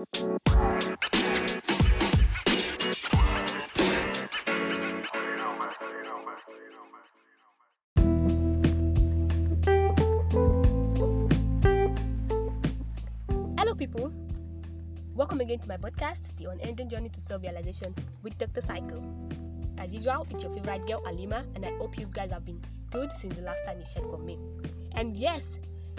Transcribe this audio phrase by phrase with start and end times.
[0.00, 0.14] Hello,
[13.76, 14.10] people.
[15.14, 18.62] Welcome again to my podcast, The Unending Journey to Self Realization with Dr.
[18.62, 19.04] Cycle.
[19.76, 23.12] As usual, it's your favorite girl, Alima, and I hope you guys have been good
[23.12, 24.38] since the last time you heard from me.
[24.94, 25.58] And yes,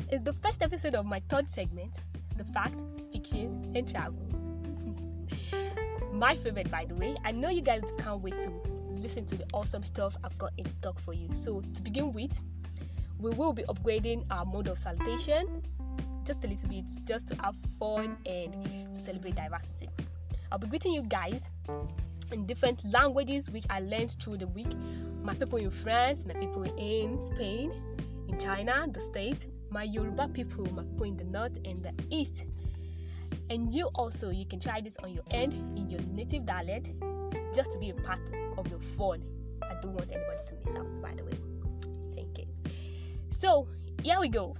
[0.09, 1.93] it's the first episode of my third segment
[2.37, 2.79] The Fact,
[3.11, 4.19] Fictions, and Travel.
[6.13, 7.15] my favorite, by the way.
[7.23, 8.51] I know you guys can't wait to
[8.89, 11.29] listen to the awesome stuff I've got in stock for you.
[11.33, 12.41] So, to begin with,
[13.19, 15.61] we will be upgrading our mode of salutation
[16.25, 18.53] just a little bit just to have fun and
[18.93, 19.89] to celebrate diversity.
[20.51, 21.49] I'll be greeting you guys
[22.31, 24.71] in different languages which I learned through the week.
[25.23, 27.71] My people in France, my people in Spain,
[28.27, 32.45] in China, the States, my Yoruba people, people in the north and the east.
[33.49, 36.91] And you also, you can try this on your end in your native dialect
[37.55, 38.19] just to be a part
[38.57, 39.23] of your fun.
[39.63, 41.31] I don't want anybody to miss out, by the way.
[42.13, 42.45] Thank you.
[43.39, 43.67] So,
[44.03, 44.55] here we go.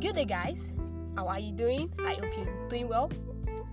[0.00, 0.72] Good day, guys.
[1.16, 1.92] How are you doing?
[2.06, 3.10] I hope you're doing well.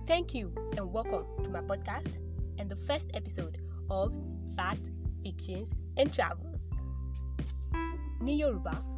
[0.06, 2.18] Thank you and welcome to my podcast
[2.58, 3.58] and the first episode
[3.90, 4.12] of
[4.56, 4.80] Fact,
[5.22, 6.82] Fictions and Travels.
[8.20, 8.97] Ní Yorùbá,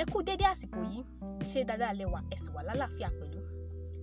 [0.00, 1.00] ẹ kú dédé àsìkò yìí,
[1.50, 3.40] ṣé dáadáa lẹ́wà ẹ sì wà lálàáfíà pẹ̀lú.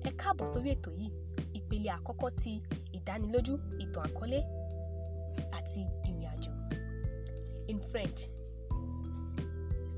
[0.08, 1.09] Ẹ káàbọ̀ sórí ètò yìí,
[1.58, 2.54] ìpele àkọ́kọ́ ti
[2.98, 4.39] ìdánilójú, ìtàn àkọlé
[5.58, 6.52] àti ìrìn àjò.
[7.72, 8.22] In French.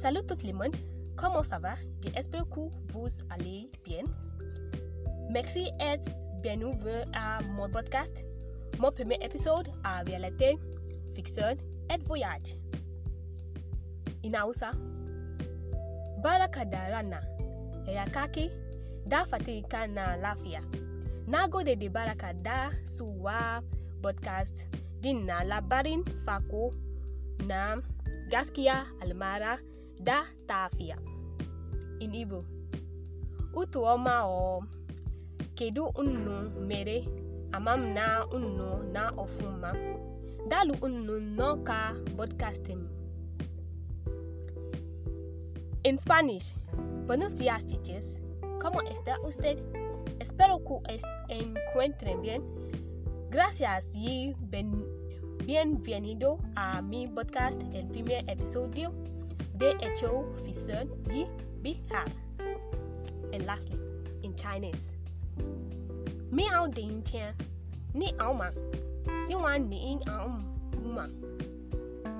[0.01, 0.77] Salut tout le monde.
[1.19, 1.73] Comment ça va?
[2.01, 2.61] J'espère que
[2.93, 4.05] vous allez bien.
[5.35, 6.09] Merci d'être
[6.41, 8.15] bienvenue à mon podcast.
[8.81, 10.57] Mon premier épisode à réalité,
[11.15, 11.55] fiction
[11.91, 12.49] et voyage.
[14.23, 14.71] In Hausa,
[16.21, 17.21] Baraka da rana,
[17.87, 18.51] ya kake,
[19.07, 20.61] da fatika na lafiya.
[21.27, 23.61] Na gode da baraka da suwa
[24.01, 24.67] podcast
[25.01, 26.73] din na labarin fako
[27.47, 27.77] na
[28.31, 29.57] gaskiya almara
[30.03, 30.97] da tafiya.
[31.99, 32.43] In Igbo,
[33.55, 34.63] utu ọma ọ
[35.55, 36.97] kedu unu mere
[37.55, 39.71] amam na unu na ọfụma
[40.49, 41.77] dalu unu n'ọka
[42.17, 42.83] podcasting
[45.85, 46.55] In Spanish,
[47.07, 48.19] buenos días chicos,
[48.59, 49.57] ¿cómo está usted?
[50.19, 52.43] Espero que es encuentren bien.
[53.29, 54.73] Gracias y ben,
[55.45, 58.91] bienvenido a mi podcast, el primer episodio
[59.53, 61.25] de Hecho Ficción y
[61.61, 62.11] Bihar.
[63.31, 63.79] And lastly,
[64.21, 64.93] in Chinese.
[66.29, 67.33] Mi ao din tian,
[67.93, 68.51] ni ao ma,
[69.25, 69.97] si wan ni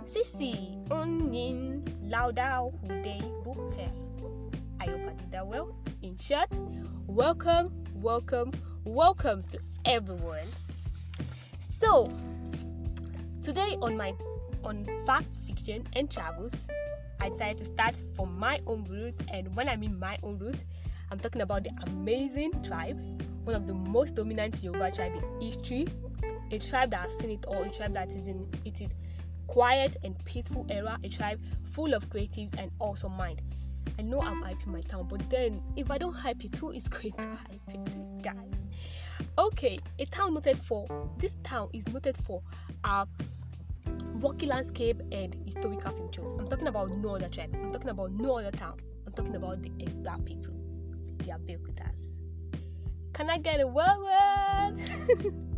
[0.10, 0.14] ma.
[0.14, 3.22] Si si un yin lao dao hu dei.
[4.82, 5.76] I hope I did that well.
[6.02, 6.50] In short,
[7.08, 8.52] welcome, welcome,
[8.86, 10.48] welcome to everyone.
[11.60, 12.10] So,
[13.44, 14.14] today on my
[14.64, 16.68] on fact, fiction, and travels,
[17.22, 19.22] I decided to start from my own roots.
[19.32, 20.64] And when I mean my own roots,
[21.12, 22.98] I'm talking about the amazing tribe,
[23.44, 25.88] one of the most dominant Yoruba tribe in history,
[26.52, 28.92] a tribe that has seen it all, a tribe that is in it is
[29.50, 31.40] quiet and peaceful era, a tribe
[31.72, 33.42] full of creatives and awesome mind.
[33.98, 36.88] I know I'm hyping my town, but then if I don't hype it, who is
[36.88, 38.64] going to hype it, guys?
[39.40, 40.88] Okay, a town noted for
[41.18, 42.44] this town is noted for
[42.84, 43.08] our
[44.22, 46.30] rocky landscape and historical features.
[46.38, 47.50] I'm talking about no other tribe.
[47.56, 48.78] I'm talking about no other town.
[49.08, 50.54] I'm talking about the Egba people,
[51.18, 52.10] They the Abeokutas.
[53.14, 55.40] Can I get a word?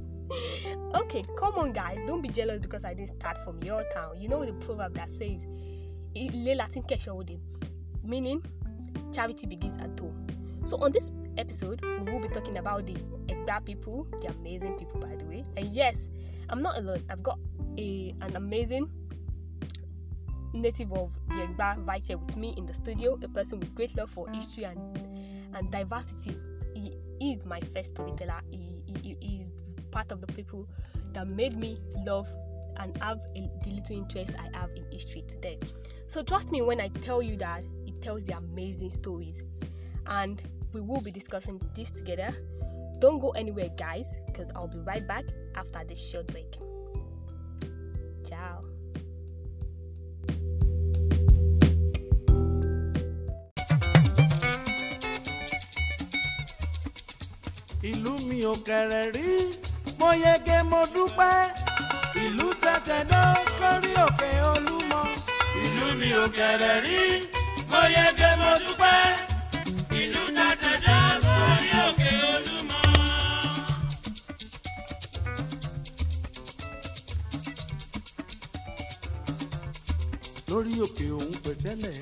[0.96, 1.98] okay, come on, guys.
[2.08, 4.20] Don't be jealous because I didn't start from your town.
[4.20, 5.48] You know the proverb that says,
[6.16, 6.84] "Ile Latin
[8.04, 8.44] meaning
[9.12, 10.28] charity begins at home.
[10.64, 12.94] So on this episode, we will be talking about the
[13.28, 15.44] Egba people, the amazing people, by the way.
[15.58, 16.08] And yes,
[16.50, 17.04] I'm not alone.
[17.10, 17.40] I've got
[17.78, 18.90] a an amazing
[20.54, 23.96] native of the Egba right here with me in the studio, a person with great
[23.98, 24.80] love for history and
[25.56, 26.38] and diversity.
[26.76, 26.94] He
[27.34, 28.42] is my first storyteller.
[28.50, 29.52] He, he, he is
[29.92, 30.68] part of the people
[31.14, 32.28] that made me love
[32.78, 35.60] and have a, the little interest I have in history today.
[36.08, 39.44] So trust me when I tell you that it tells the amazing stories,
[40.08, 40.42] and
[40.74, 42.34] we will be discussing this together.
[43.00, 46.58] Don't go anywhere, guys, because I'll be right back after this short break.
[48.28, 48.64] Ciao.
[58.44, 59.71] ò
[60.02, 61.36] mo yege mo dúpẹ́
[62.26, 63.26] ìlú tẹ̀tẹ̀dọ́
[63.58, 65.02] sórí òkè olúmọ.
[65.64, 67.02] ìlú mi ò kẹ̀rẹ̀ rí
[67.72, 69.00] mo yege mo dúpẹ́
[70.02, 72.80] ìlú tẹ̀tẹ̀dọ́ sórí òkè olúmọ.
[80.50, 81.98] lórí òkè òun pẹ̀tẹ́lẹ̀.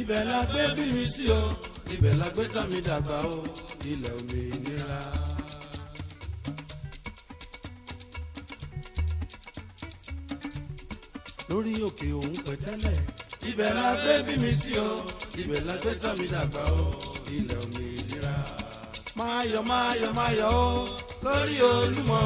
[0.00, 1.42] ibẹ̀ la gbé bí mi sí o
[1.94, 3.36] ibẹ̀ la gbé tán mi dàgbà o
[3.90, 4.98] ilẹ̀ òmìnira.
[11.60, 12.98] Lórí òkè òun pẹ̀tẹ́lẹ̀.
[13.48, 14.88] ibẹ̀ la gbé bí mi sí o
[15.40, 16.84] ibẹ̀ la gbé tọ́ mi dàgbà o
[17.36, 18.34] ilẹ̀ òmìnira.
[19.18, 20.68] máa yọ̀ máa yọ̀ máa yọ̀ o
[21.24, 22.20] lórí olúmọ.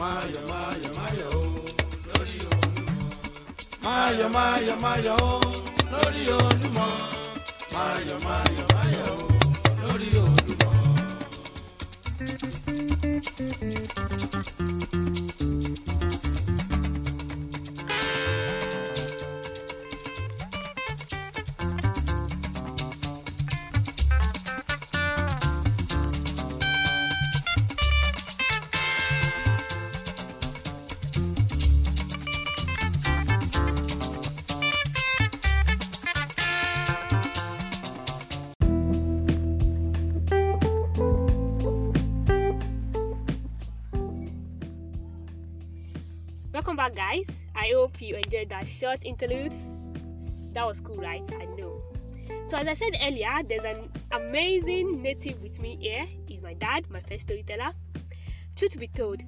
[0.00, 0.70] máa yọ̀ máa
[1.38, 1.42] o
[2.08, 2.94] lórí olúmọ.
[3.84, 4.28] máa yọ̀
[4.84, 4.96] máa
[5.28, 5.30] o
[5.92, 6.86] lórí olúmọ.
[7.74, 8.46] máa yọ̀ máa
[9.12, 9.16] o
[9.82, 10.70] lórí olúmọ.
[48.94, 49.52] Short interlude.
[50.52, 51.28] That was cool, right?
[51.32, 51.82] I know.
[52.46, 56.04] So, as I said earlier, there's an amazing native with me here.
[56.28, 57.72] He's my dad, my first storyteller.
[58.54, 59.20] Truth to be told,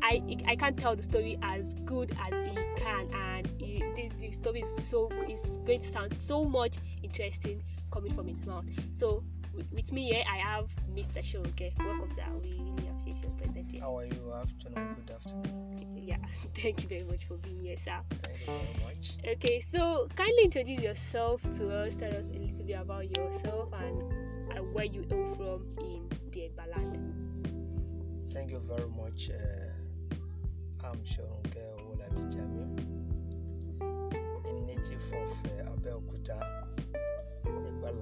[0.00, 4.60] I I can't tell the story as good as he can, and he, the, story
[4.60, 8.66] is so is going to sound so much interesting coming from his mouth.
[8.92, 9.24] So,
[9.72, 11.18] with, me here, I have Mr.
[11.18, 11.76] Shorunke.
[11.84, 12.26] Welcome, sir.
[12.40, 12.89] We
[13.80, 14.32] How are you?
[14.34, 15.96] Afternoon, good afternoon.
[15.96, 16.18] Yeah,
[16.54, 17.98] thank you very much for being here, sir.
[18.22, 19.16] Thank you very much.
[19.26, 21.94] Okay, so kindly introduce yourself to us.
[21.94, 24.02] Tell us a little bit about yourself and,
[24.52, 26.98] and where you hail from in the Egba land.
[28.32, 29.30] Thank you very much.
[29.30, 32.66] Uh, I'm Shorunke Owolabi Jamiu,
[34.46, 36.38] a native of uh, Abeokuta,
[37.46, 37.98] Egba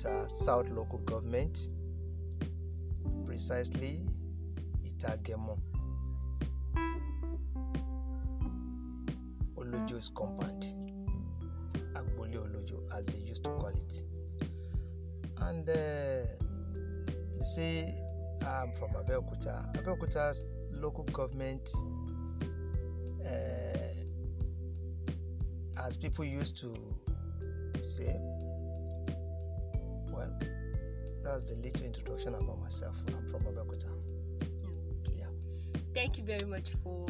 [0.00, 1.68] South Local Government,
[3.26, 4.00] precisely
[4.82, 5.58] Itagemo.
[9.58, 10.64] Olojo's compound,
[11.94, 14.04] Agbole Olojo, as they used to call it.
[15.42, 16.24] And uh,
[17.36, 17.92] you see,
[18.46, 19.70] I'm from Abeokuta.
[19.76, 21.70] Abeokuta's local government,
[23.26, 23.94] uh,
[25.86, 26.74] as people used to
[27.82, 28.18] say,
[31.40, 33.00] that's the little introduction about myself.
[33.08, 33.86] I'm from Abeokuta.
[35.16, 35.26] Yeah.
[35.94, 37.06] Thank you very much for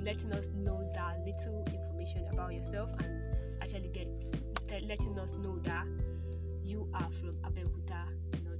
[0.00, 3.22] letting us know that little information about yourself and
[3.62, 4.08] actually get
[4.86, 5.86] letting us know that
[6.64, 8.04] you are from Abeokuta,
[8.44, 8.58] not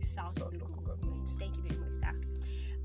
[0.00, 1.00] South, South local, local government.
[1.02, 1.28] government.
[1.38, 2.12] Thank you very much, sir.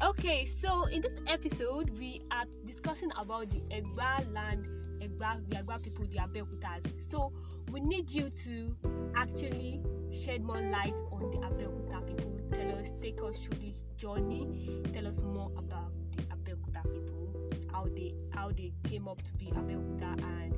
[0.03, 4.67] Okay, so in this episode, we are discussing about the Egba land,
[5.01, 7.01] Egba, the Egba people, the Abeokutas.
[7.01, 7.31] So
[7.71, 8.75] we need you to
[9.15, 9.81] actually
[10.11, 12.39] shed more light on the Abeokuta people.
[12.51, 14.81] Tell us, take us through this journey.
[14.93, 17.33] Tell us more about the Abeokuta people,
[17.71, 20.53] how they how they came up to be Abeokuta and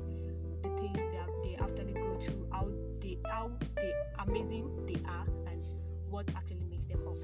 [0.62, 2.68] the things they have, they actually go through, how
[3.00, 3.92] they how they
[4.26, 5.64] amazing they are, and
[6.08, 7.16] what actually makes them up.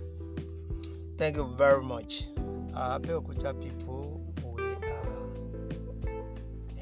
[1.16, 2.26] Thank you very much.
[2.74, 5.28] Uh, Abeokuta people, we are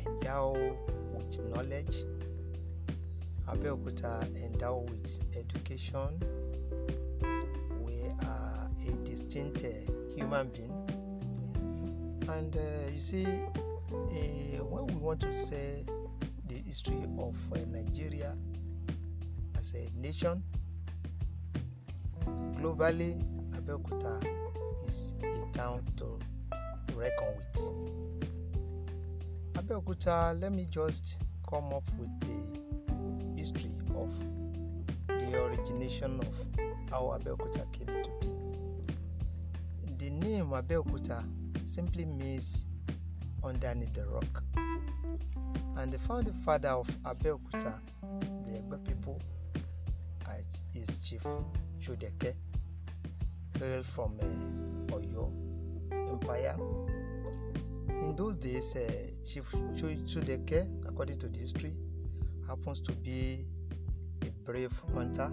[0.07, 0.77] endowed
[1.13, 2.05] with knowledge.
[3.49, 6.19] Abeokuta endowed with education.
[7.81, 10.73] We are a distinct uh, human being.
[12.29, 12.61] And uh,
[12.93, 15.85] you see, uh, when we want to say
[16.49, 18.35] the history of uh, Nigeria
[19.59, 20.43] as a nation,
[22.59, 23.23] globally,
[23.53, 24.25] Abeokuta
[24.87, 26.19] is a town to
[26.95, 27.71] reckon with.
[29.55, 32.09] Abeokuta, let me just come up with
[33.45, 34.11] history of
[35.07, 36.35] the origination of
[36.91, 38.33] how Abeokuta came to be.
[39.99, 41.23] The name Abeokuta
[41.67, 42.67] simply means
[43.43, 44.43] underneath the rock.
[45.77, 47.75] And the founding father of Abeokuta,
[48.47, 49.21] the Egba people,
[50.27, 50.31] uh,
[50.75, 51.27] is Chief
[51.81, 52.33] Sodeke
[53.59, 55.31] hail from uh, Oyo
[56.11, 56.57] Empire.
[57.91, 58.91] In those days, uh,
[59.23, 61.75] Chief Sodeke, according to the history,
[62.47, 63.45] happens to be
[64.23, 65.31] a brave hunter.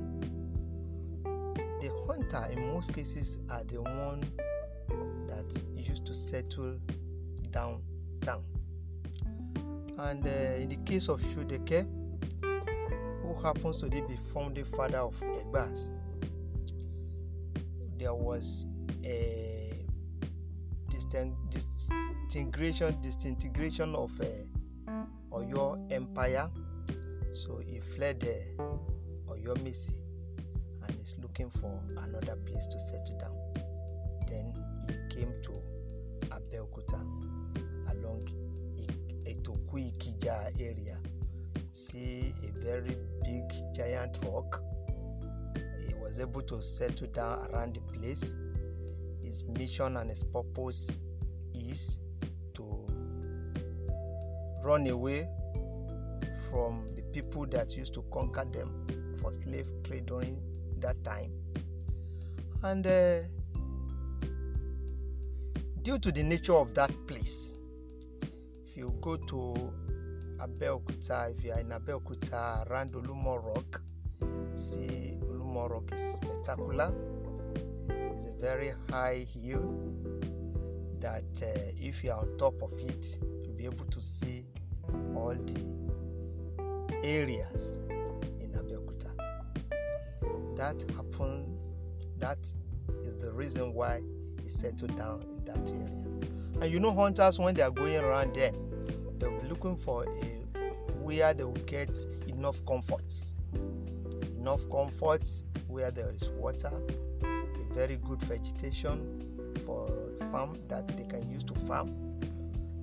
[1.24, 4.22] The hunter, in most cases, are the one
[5.27, 6.77] that used to settle
[7.51, 8.44] downtown.
[9.98, 11.88] And uh, in the case of Sodeke,
[13.22, 15.91] who happens to be the founding father of Egbas,
[17.98, 18.65] there was
[19.06, 19.86] a
[21.50, 24.25] disintegration disintegration of uh,
[25.32, 26.50] Oyo Empire.
[27.32, 28.64] So he fled uh,
[29.32, 29.96] Oyo Mesi
[30.86, 33.38] and is looking for another place to settle down.
[34.28, 34.54] Then
[34.88, 35.52] he came to
[36.28, 37.00] Abeokuta
[37.92, 38.28] along
[38.78, 41.00] I- Itoku Ikija area.
[41.72, 44.62] See a very big giant rock.
[45.88, 48.34] He was able to settle down around the place.
[49.24, 51.00] His mission and his purpose
[51.54, 52.00] is
[52.56, 52.86] to
[54.64, 55.30] run away
[56.50, 58.88] from the people that used to conquer them
[59.22, 60.41] for slave trade during
[60.80, 61.32] that time.
[62.63, 63.20] And uh,
[65.82, 67.58] due to the nature of that place,
[68.65, 69.74] if you go to
[70.39, 73.82] Abeokuta, if you are in Abeokuta around Olumo Rock,
[74.53, 76.94] see Olumo Rock is spectacular.
[77.89, 79.74] It's a very high hill
[81.00, 84.46] that uh, if you are on top of it, you'll be able to see
[85.15, 85.90] all the
[87.03, 87.79] areas
[88.39, 89.12] in Abeokuta.
[90.55, 91.60] That happened,
[92.19, 92.39] that
[93.03, 94.01] is the reason why
[94.43, 96.05] he settled down in that area.
[96.62, 98.51] And you know, hunters, when they are going around there,
[99.17, 100.41] they'll be looking for a
[101.01, 103.36] where they will get enough comforts.
[104.38, 106.71] Enough comforts where there is water,
[107.24, 109.89] a very good vegetation for
[110.31, 111.89] farm that they can use to farm,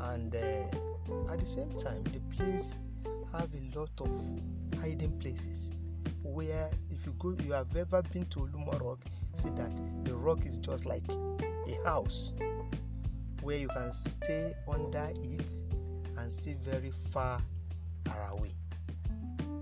[0.00, 2.78] and uh, at the same time, the place
[3.32, 4.10] have a lot of
[4.80, 5.72] hiding places
[6.22, 10.44] where if you go you have ever been to Olumo Rock, see that the rock
[10.46, 12.34] is just like a house
[13.42, 15.52] where you can stay under it
[16.18, 17.40] and see very far
[18.30, 18.52] away.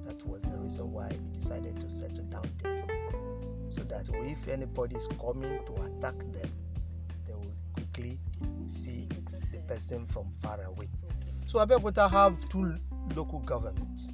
[0.02, 2.84] That was the reason why we decided to settle down there.
[3.68, 6.48] So that if anybody is coming to attack them,
[7.26, 8.18] they will quickly
[8.66, 9.08] see
[9.52, 10.88] the person from far away.
[11.46, 12.76] So Abeokuta have two
[13.14, 14.12] local governments.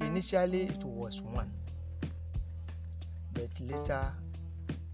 [0.00, 1.50] Initially it was one,
[3.32, 4.12] but later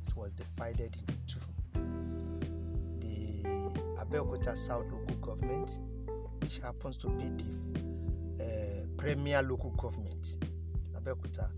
[0.07, 1.41] it was divided into two.
[3.01, 3.43] The
[4.03, 5.79] Abeokuta South local government,
[6.41, 10.39] which happens to be the uh, premier local government.
[10.97, 11.49] Abeokuta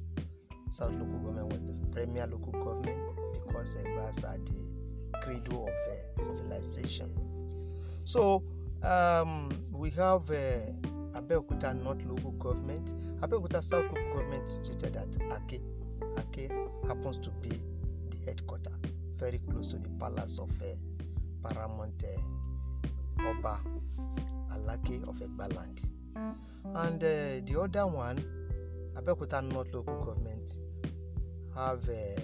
[0.71, 2.99] South local government was the premier local government
[3.33, 7.11] because Egbas are the cradle of uh, civilization.
[8.05, 8.43] So
[8.83, 10.37] um, we have uh,
[11.17, 12.95] Abeokuta North local government.
[13.23, 15.61] Abeokuta South local government situated at Ake.
[16.19, 16.51] Ake
[16.87, 18.73] happens to be the headquarter,
[19.17, 20.67] very close to the palace of uh,
[21.43, 23.61] Paramount uh, Oba
[24.51, 25.83] Alake of Egbaland.
[26.75, 28.23] And uh, the other one,
[28.95, 30.59] Abeokuta North local government,
[31.55, 32.21] have uh,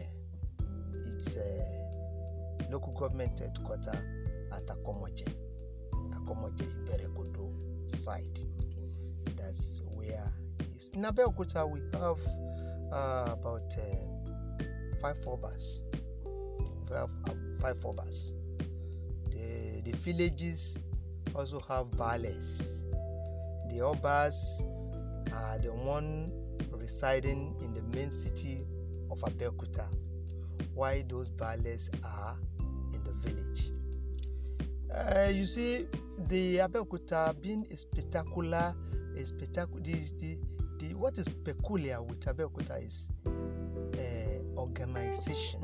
[1.06, 3.96] its uh, local government headquarter
[4.52, 5.32] at Akomoje,
[6.14, 7.50] Akomoje Iberekodo
[7.90, 8.51] side.
[9.52, 10.90] That's where it is.
[10.94, 12.18] In Abeokuta, we have
[12.90, 14.64] uh, about uh,
[15.02, 15.80] five obas.
[16.88, 18.32] We have uh, five obas.
[19.28, 20.78] The, the villages
[21.34, 22.86] also have bales.
[23.68, 24.62] The obas
[25.34, 26.32] are the one
[26.70, 28.64] residing in the main city
[29.10, 29.86] of Abeokuta,
[30.72, 32.38] while those bales are
[32.94, 33.70] in the village.
[34.90, 35.84] Uh, you see,
[36.28, 38.74] the Abeokuta being a spectacular,
[39.16, 39.80] a spectacular.
[39.80, 40.38] The, the,
[40.78, 45.60] the what is peculiar with Abeokuta is uh, organization.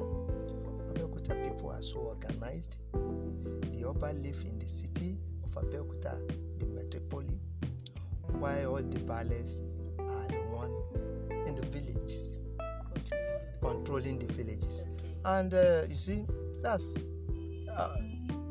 [0.93, 2.79] Abeokuta people are so organized.
[2.93, 6.19] The Oba live in the city of Abeokuta,
[6.59, 7.39] the metropolis,
[8.39, 9.63] while all the bales
[9.99, 10.73] are the one
[11.47, 12.43] in the villages,
[13.61, 14.87] controlling the villages.
[15.25, 16.25] And uh, you see,
[16.63, 17.07] that's
[17.71, 17.97] uh,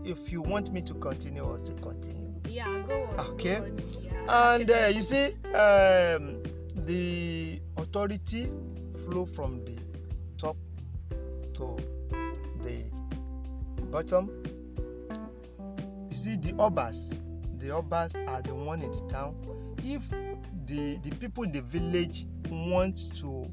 [0.03, 2.33] if you want me to continue, I'll still continue.
[2.47, 3.19] Yeah, go on.
[3.31, 3.59] Okay.
[3.59, 4.06] Go on.
[4.29, 6.43] And uh, you see, um,
[6.75, 8.49] the authority
[9.05, 9.77] flow from the
[10.37, 10.57] top
[11.53, 11.77] to
[12.61, 12.83] the
[13.89, 14.29] bottom.
[16.09, 17.21] You see, the obas,
[17.57, 19.35] the obas are the one in the town.
[19.77, 23.49] If the the people in the village want to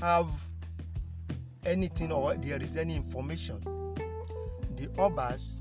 [0.00, 0.30] have
[1.66, 3.60] anything or there is any information,
[4.76, 5.60] the obas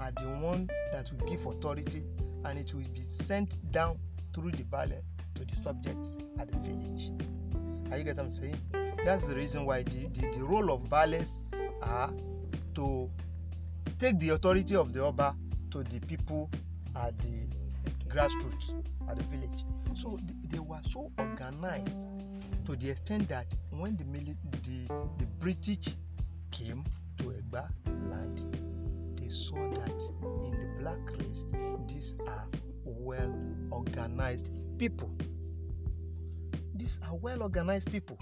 [0.00, 2.04] are the one that will give authority
[2.44, 3.98] and it will be sent down
[4.34, 5.00] through the bale
[5.34, 7.10] to the subjects at the village.
[7.90, 8.56] Are you get what I'm saying?
[9.04, 11.42] That's the reason why the, the, the role of bales
[11.82, 12.12] are
[12.74, 13.10] to
[13.98, 15.36] take the authority of the Oba
[15.70, 16.50] to the people
[16.96, 17.46] at the
[18.08, 18.74] grassroots
[19.08, 19.64] at the village.
[19.94, 22.06] So th- they were so organized
[22.66, 25.96] to the extent that when the, mili- the, the British
[26.50, 26.84] came
[27.18, 27.68] to Egba
[28.08, 28.56] land,
[29.16, 30.02] they saw that
[30.82, 31.46] black race,
[31.86, 32.48] these are
[32.84, 33.32] well
[33.70, 35.12] organized people.
[36.74, 38.18] These are well organized people.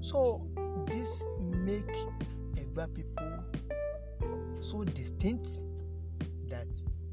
[0.00, 0.46] So
[0.90, 1.90] this make
[2.56, 3.32] Egba people
[4.60, 5.48] so distinct
[6.48, 6.68] that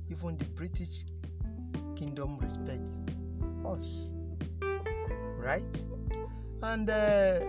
[0.09, 1.05] even the British
[1.95, 3.01] kingdom respects
[3.65, 4.13] us.
[5.37, 5.85] Right?
[6.61, 7.39] And uh,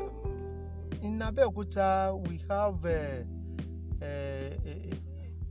[1.03, 4.34] in Abeokuta, we have uh, uh,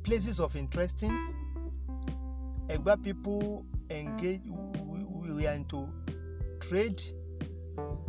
[0.04, 1.26] places of interesting.
[2.68, 5.90] Egba people engage, we, we are into
[6.60, 7.02] trade,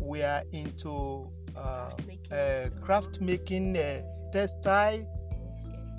[0.00, 1.90] we are into uh,
[2.30, 5.06] uh, craft making, uh, textile,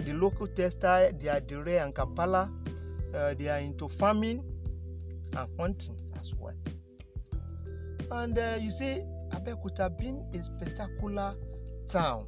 [0.03, 2.51] the local textile, they are Adire and Kampala.
[3.15, 4.43] Uh, they are into farming
[5.37, 6.53] and hunting as well.
[8.11, 11.33] And uh, you see, Abeokuta being a spectacular
[11.87, 12.27] town,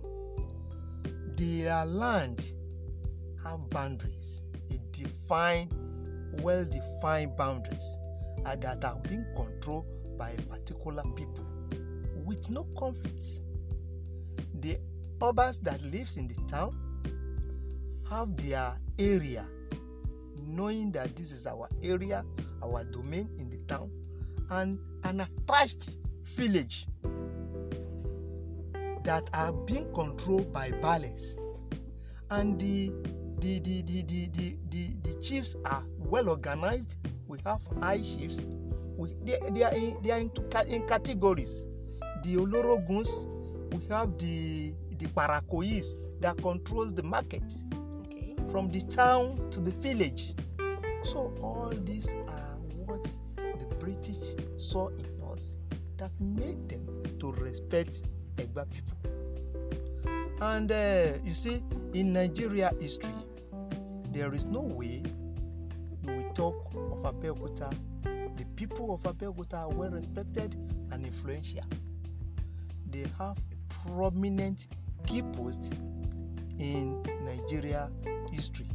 [1.36, 2.54] their land
[3.48, 5.72] have boundaries, a defined,
[6.42, 7.98] well-defined boundaries,
[8.46, 9.86] and that are being controlled
[10.18, 11.46] by a particular people
[12.26, 13.44] with no conflicts.
[14.56, 14.78] The
[15.24, 16.76] urbans that lives in the town
[18.10, 19.48] have their area,
[20.36, 22.26] knowing that this is our area,
[22.64, 23.92] our domain in the town,
[24.50, 26.88] and an attached village
[29.04, 31.38] that are being controlled by balance.
[32.30, 32.92] And the
[33.40, 36.98] the the the the, the, the, the chiefs are well organized.
[37.28, 38.46] We have high chiefs.
[38.98, 40.32] We, they, they are in, they are in,
[40.68, 41.68] in categories.
[42.24, 43.28] The Oloroguns,
[43.74, 47.54] we have the the Parakoyis that controls the market
[48.06, 48.36] Okay.
[48.52, 50.34] from the town to the village.
[51.04, 53.04] So all these are what
[53.36, 55.56] the British saw in us
[55.98, 58.02] that made them to respect
[58.38, 58.98] Egba people.
[60.42, 63.14] And uh, you see, in Nigeria history,
[64.18, 65.04] there is no way
[66.02, 67.72] you will talk of Abeokuta.
[68.04, 70.56] The people of Abeokuta are well respected
[70.92, 71.62] and influential.
[72.90, 74.70] They have a prominent
[75.06, 75.72] key post
[76.58, 77.92] in Nigeria
[78.32, 78.68] history.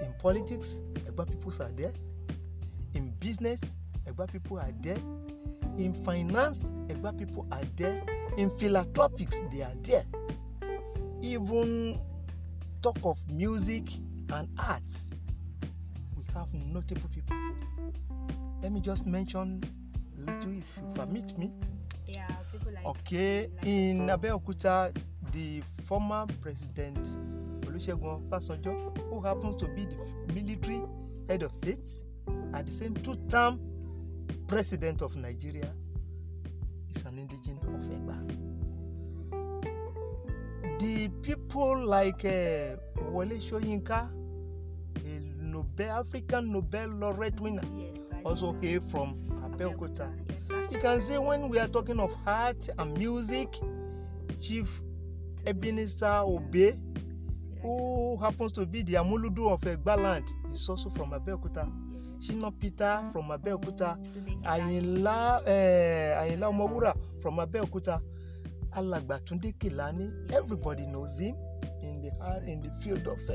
[0.00, 1.92] In politics, Egba people are there.
[2.94, 3.74] In business,
[4.06, 4.96] Egba people are there.
[5.76, 8.02] In finance, Egba people are there.
[8.38, 10.04] In philanthropics, they are there.
[11.20, 12.00] Even
[12.82, 13.90] talk of music
[14.32, 15.16] and arts,
[16.16, 17.36] we have notable people.
[18.62, 19.62] Let me just mention
[20.16, 21.52] little, if you permit me.
[22.06, 22.84] Yeah, people like.
[22.86, 24.96] Okay, like in Abeokuta,
[25.32, 27.16] the former president
[27.62, 30.82] Olusegun Obasanjo, who happens to be the military
[31.28, 32.02] head of state,
[32.54, 33.60] at the same two-term
[34.46, 35.68] president of Nigeria,
[36.90, 38.07] is an indigene of.
[40.78, 42.76] The people like uh,
[43.10, 44.08] Wole Soyinka,
[44.96, 50.08] a Nobel African Nobel laureate winner, Yes, also hail from Abeokuta.
[50.28, 53.48] Yes, You can see when we are talking of art and music,
[54.40, 54.80] Chief
[55.46, 56.74] Ebenezer Obe,
[57.60, 61.68] who happens to be the Amuludu of Egbaland, is also from Abeokuta.
[62.20, 63.96] Shina Peter from Abeokuta.
[64.44, 68.00] Ayinla uh, Ayinla Omowura from Abeokuta.
[68.72, 71.34] Alàgbà Túndé Kèlání, everybody knows him
[71.82, 73.34] in the art, in the field of uh,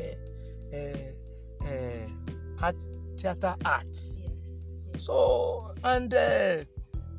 [0.74, 2.76] uh, uh, art,
[3.18, 4.20] theatre arts.
[4.22, 5.04] Yes.
[5.06, 6.64] So and uh,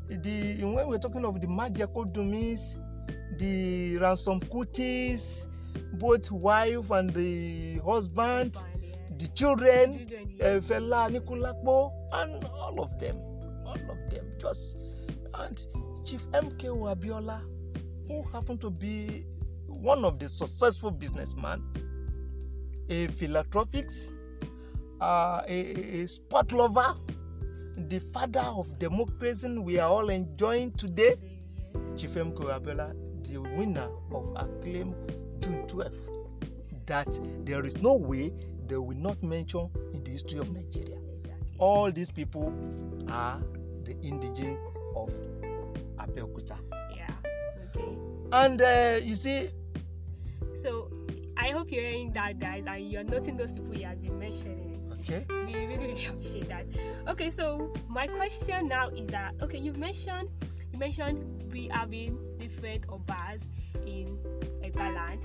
[0.08, 2.76] the when we're talking of the Majekodunmis,
[3.38, 5.48] the Ransome-Kutis,
[5.98, 8.94] both wife and the husband, yeah.
[9.18, 10.66] the children, Children, uh, yes.
[10.66, 11.06] Fela
[12.12, 13.16] and all of them,
[13.66, 14.76] all of them, just
[15.38, 15.66] and
[16.04, 16.62] Chief MK
[16.94, 17.40] Abiola,
[18.08, 19.24] who happened to be
[19.66, 21.62] one of the successful businessmen,
[22.88, 24.14] a philanthropist,
[25.00, 25.60] uh, a,
[26.02, 26.94] a- sport lover,
[27.76, 31.14] the father of democracy we are all enjoying today,
[31.74, 34.94] MK Abiola, the winner of acclaim
[35.40, 35.92] June 12.
[36.86, 38.32] That there is no way
[38.68, 40.98] they will not mention in the history of Nigeria.
[41.58, 42.52] All these people
[43.08, 43.40] are
[43.84, 44.58] the indigenous
[44.96, 45.10] of
[45.96, 46.58] Abeokuta.
[48.34, 49.48] And uh, you see,
[50.62, 50.90] So
[51.36, 54.82] I hope you're hearing that, guys, and you're noting those people you have been mentioning.
[55.00, 56.66] okay, We really, really appreciate that.
[57.06, 60.28] Okay, so my question now is that okay, you've mentioned
[60.72, 63.42] you mentioned we having different obas
[63.86, 64.18] in
[64.64, 65.22] Egbaland.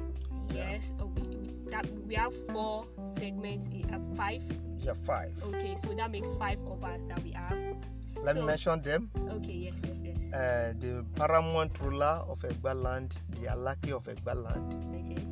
[0.54, 0.72] Yeah.
[0.72, 2.86] Yes, we, we, that we have four
[3.17, 4.43] segments, in, uh, five.
[4.82, 5.32] yeah, five.
[5.56, 7.58] Okay, so that makes five obas that we have.
[8.22, 9.10] Let so- me mention them.
[9.30, 10.18] Okay, yes, yes, yes.
[10.32, 15.26] Uh, the paramount ruler of Egba land, the Alake of Egba land, Okay.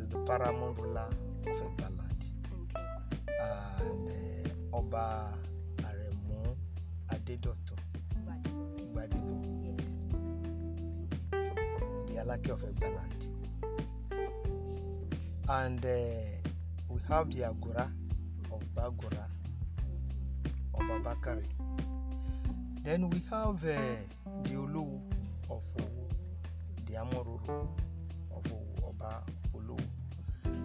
[0.00, 1.08] is the paramount ruler
[1.46, 2.24] of Egba land.
[2.62, 2.86] Okay.
[3.40, 4.08] And
[4.72, 5.28] uh, Oba
[5.82, 6.56] Aremu
[7.10, 7.76] Adedotun
[8.24, 8.42] But
[8.94, 9.88] Gbadebo, yes.
[12.06, 13.28] the Alake of Egba land.
[15.50, 15.90] And uh,
[16.88, 17.92] we have the Agura
[18.50, 19.26] of Gbagura
[20.72, 21.44] of Abakari.
[22.82, 23.76] Then we have uh,
[24.44, 25.00] the Olowu
[25.50, 26.08] of Owu,
[26.86, 27.68] the Amororo
[28.34, 29.22] of Owu, Oba
[29.56, 29.80] Olowu.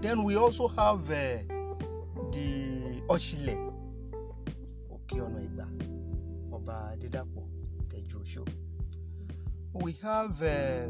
[0.01, 1.37] Then we also have uh,
[2.31, 3.73] the Oshile
[4.91, 5.67] Okeona Igba,
[6.53, 7.47] Oba Adedapo
[7.87, 8.47] Tejuosho.
[9.73, 10.87] We have uh,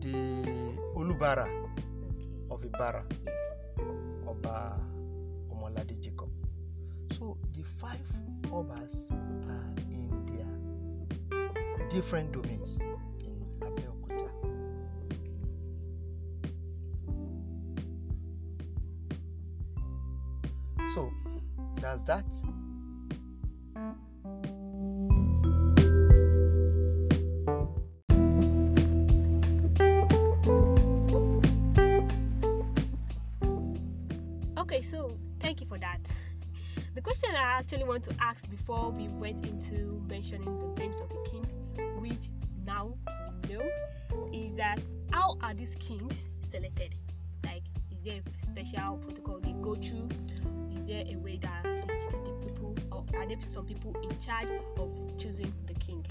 [0.00, 2.68] the Olubara Okay.
[2.68, 3.02] of Ibara,
[11.96, 12.78] different domains
[13.24, 14.28] in Abeokuta.
[20.92, 21.10] So
[21.80, 22.26] that's that.
[34.58, 36.00] Okay, so thank you for that.
[36.94, 40.65] The question I actually want to ask before we went into mentioning
[44.32, 44.78] is that
[45.12, 46.94] how are these kings selected?
[47.44, 50.08] Like, is there a special protocol they go through?
[50.74, 54.50] Is there a way that the, the people, or are there some people in charge
[54.78, 56.04] of choosing the king?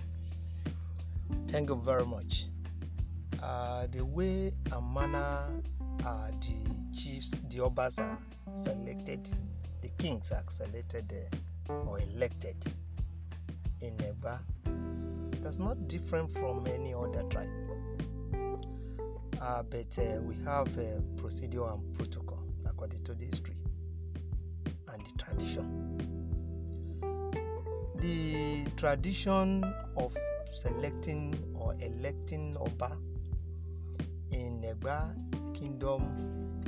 [1.48, 2.46] Thank you very much.
[3.42, 5.62] Uh, the way and manner
[6.06, 8.18] uh, the chiefs, the obas are
[8.54, 9.30] selected,
[9.82, 11.12] the kings are selected
[11.70, 12.56] uh, or elected
[13.82, 14.40] in Egba,
[15.46, 17.48] that's not different from any other tribe.
[19.40, 23.56] Uh, but uh, we have a procedure and protocol according to the history
[24.92, 26.02] and the tradition.
[27.98, 29.64] The tradition
[29.96, 30.18] of
[30.52, 32.98] selecting or electing Oba
[34.32, 35.14] in Egba
[35.54, 36.60] kingdom,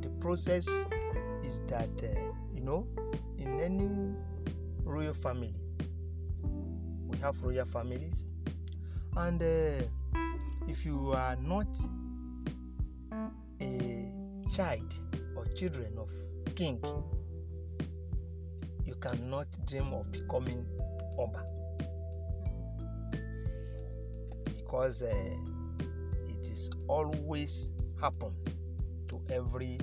[0.00, 0.66] the process
[1.44, 2.20] is that, uh,
[2.54, 2.86] you know,
[3.36, 3.90] in any
[4.82, 5.61] royal family,
[7.12, 8.28] we have royal families,
[9.16, 9.84] and uh,
[10.68, 11.68] if you are not
[13.60, 14.12] a
[14.54, 14.92] child
[15.36, 16.10] or children of
[16.56, 16.82] king,
[18.84, 20.66] you cannot dream of becoming
[21.18, 21.44] Oba.
[24.72, 25.36] because uh,
[26.30, 28.34] it is always happen
[29.06, 29.78] to every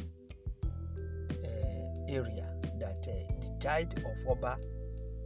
[1.44, 4.58] uh, area that uh, the child of Oba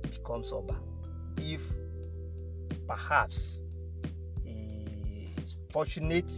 [0.02, 0.78] becomes Oba.
[1.38, 1.62] If
[2.94, 3.64] perhaps
[4.44, 6.32] he is fortunate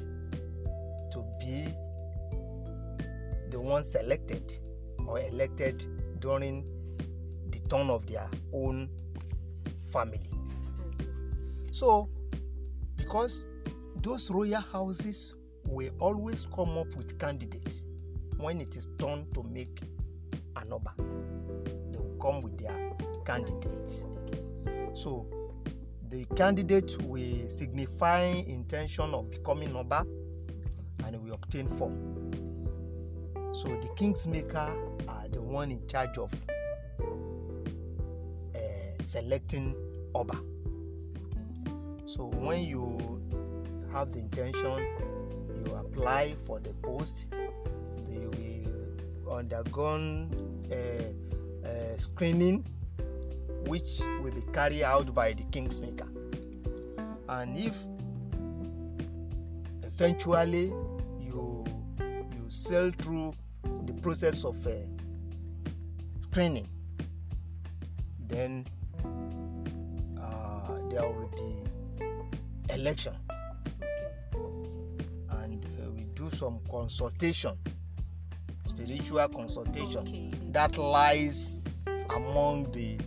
[1.12, 1.68] to be
[3.50, 4.58] the one selected
[5.06, 5.86] or elected
[6.20, 6.64] during
[7.52, 8.90] the turn of their own
[9.92, 10.32] family.
[11.72, 12.10] So
[12.96, 13.46] because
[14.02, 17.86] those royal houses will always come up with candidates
[18.38, 19.82] when it is turn to make
[20.56, 20.94] an oba
[21.92, 22.94] they will come with their
[23.26, 24.06] candidates
[24.94, 25.28] so
[26.16, 30.06] the candidate will signify intention of becoming oba
[31.06, 31.96] and we obtain form
[33.54, 34.70] so the kingsmaker
[35.08, 36.34] are the one in charge of
[38.56, 39.76] uh, selecting
[40.14, 40.40] oba
[42.06, 43.16] so when you
[43.92, 44.86] have the intention,
[45.66, 47.34] you apply for the post.
[48.08, 50.28] They will undergo
[50.72, 52.66] uh, uh, screening,
[53.68, 56.08] which will be carried out by the kingsmaker.
[57.28, 57.76] And if
[59.84, 60.68] eventually
[61.20, 61.66] you
[62.00, 64.72] you sail through the process of uh,
[66.20, 66.68] screening,
[68.28, 68.66] then
[70.22, 73.14] uh, there will be election
[75.30, 77.58] and uh, we do some consultation
[78.66, 80.32] spiritual consultation Okay.
[80.52, 81.62] that lies
[82.16, 82.98] among the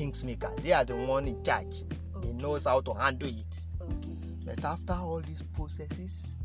[0.00, 1.84] kingsmaker they are the one in charge
[2.22, 2.32] they Okay.
[2.32, 4.16] knows how to handle it Okay.
[4.46, 6.38] but after all these processes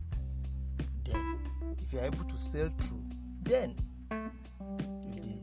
[1.06, 1.40] then
[1.82, 3.02] if you are able to sail through
[3.44, 3.74] then
[4.12, 5.42] you'll be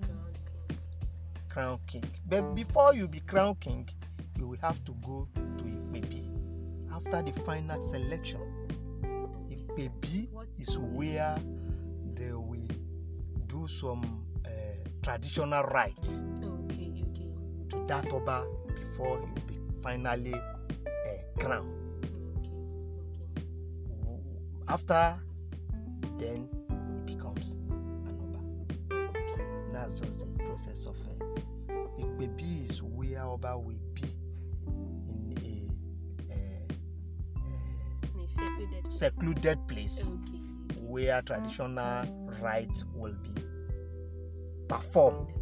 [1.48, 3.88] crown king but before you be crown king
[4.38, 6.28] you will have to go to Ipebi
[6.94, 8.40] after the final selection
[9.48, 10.28] Ipebi
[10.60, 11.36] is where
[12.14, 12.68] they will
[13.46, 14.50] do some uh,
[15.02, 16.46] traditional rites Okay.
[16.46, 16.46] Okay.
[16.46, 16.51] to
[17.86, 19.18] that oba before
[19.48, 20.34] he be finally
[21.38, 21.68] crown.
[22.38, 23.42] Okay.
[24.00, 24.38] Okay.
[24.68, 25.18] After
[26.18, 27.56] then it becomes
[28.06, 28.40] an Oba.
[29.72, 31.24] That's just the process of uh,
[31.98, 34.04] Ipebi is where Oba will be
[35.08, 35.36] in
[36.30, 36.74] a, uh,
[37.38, 38.92] uh, secluded.
[38.92, 40.38] secluded place Okay.
[40.82, 42.06] where traditional
[42.40, 43.42] rites will be
[44.68, 45.32] performed.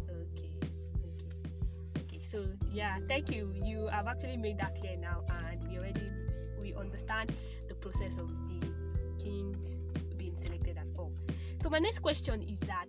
[2.31, 3.53] So yeah, thank you.
[3.61, 6.07] You have actually made that clear now, and we already
[6.61, 7.33] we understand
[7.67, 8.71] the process of the
[9.21, 9.77] kings
[10.15, 11.11] being selected as all.
[11.61, 12.87] So my next question is that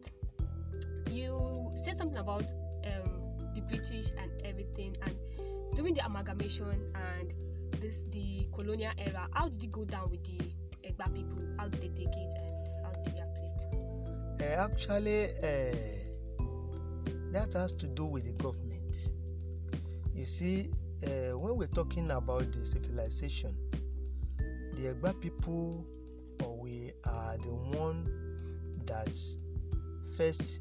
[1.10, 2.44] you said something about
[2.84, 5.16] um, the British and everything, and
[5.74, 7.34] during the amalgamation and
[7.80, 10.38] this the colonial era, how did it go down with the
[10.86, 11.42] Egba people?
[11.58, 14.56] How did they take it, and how did they react to it?
[14.56, 15.74] Uh, actually, uh,
[17.32, 18.61] that has to do with the government.
[20.22, 20.70] You see,
[21.04, 23.56] uh, when we're talking about the civilization,
[24.76, 25.84] the Egba people,
[26.44, 28.06] or we are the one
[28.86, 29.18] that
[30.16, 30.60] first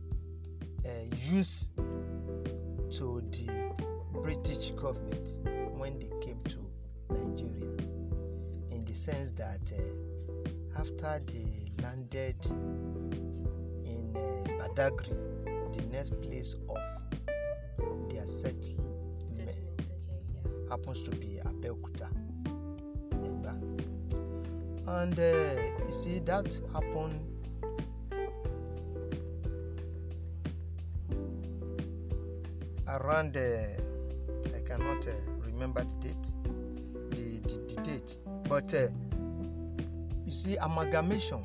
[0.83, 0.89] uh,
[1.31, 3.71] used to the
[4.23, 5.37] British government
[5.77, 6.57] when they came to
[7.11, 7.77] Nigeria,
[8.71, 12.43] in the sense that uh, after they landed
[13.85, 18.90] in uh, Badagry, the next place of their settlement.
[20.71, 22.07] Happens to be Abeokuta.
[24.87, 27.19] And uh, you see, that happened
[32.87, 33.49] around, uh,
[34.55, 35.11] I cannot uh,
[35.45, 36.33] remember the date,
[37.11, 38.87] the, the, the date, but uh,
[40.25, 41.43] you see, amalgamation,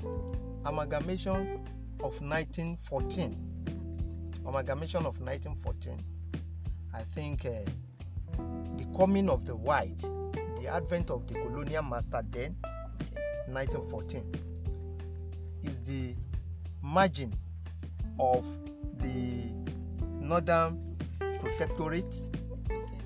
[0.65, 1.61] amalgamation
[2.01, 3.37] of 1914,
[4.47, 6.05] amalgamation of 1914,
[6.95, 7.47] I think.
[8.97, 10.01] Coming of the white,
[10.59, 12.57] the advent of the colonial master then,
[13.47, 14.23] 1914,
[15.65, 16.15] is the
[16.81, 17.31] margin
[18.19, 18.47] of
[19.01, 19.53] the
[20.01, 20.97] northern
[21.41, 22.17] protectorate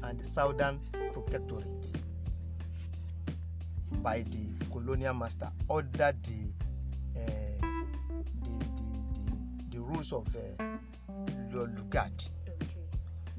[0.05, 0.79] and the southern
[1.13, 2.01] protectorate
[3.95, 6.53] by the colonial master under the
[7.17, 7.67] uh,
[8.43, 10.65] the, the, the, the rules of uh,
[11.53, 12.29] Lord Lugard.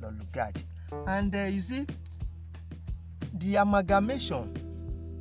[0.04, 0.52] Okay.
[1.08, 1.86] And uh, you see,
[3.42, 4.54] the amalgamation,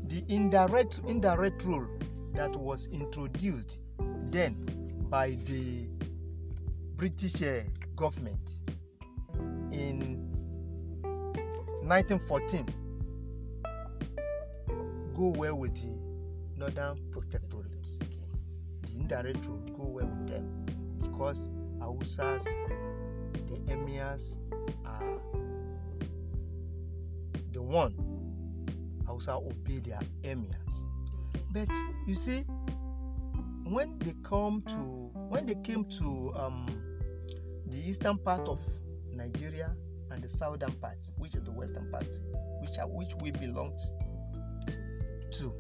[0.06, 1.88] the indirect indirect rule
[2.35, 3.80] that was introduced
[4.26, 4.54] then
[5.09, 5.88] by the
[6.96, 7.61] British uh,
[7.96, 8.61] government
[9.72, 10.20] in
[11.83, 12.66] 1914
[15.16, 15.98] go well with the
[16.59, 17.88] Northern Protectorate.
[18.83, 20.66] The indirect rule go well with them
[21.00, 22.44] because Hausas,
[23.46, 24.37] the emirs
[24.85, 25.20] are
[27.52, 28.10] the one
[29.20, 30.87] Hausa obey their emirs.
[31.52, 31.68] But
[32.06, 32.40] you see,
[33.64, 34.76] when they come to
[35.28, 36.66] when they came to um,
[37.66, 38.61] the eastern part of
[39.12, 39.74] Nigeria
[40.11, 42.18] and the southern part, which is the western part,
[42.61, 43.76] which are which we belong
[45.33, 45.52] to,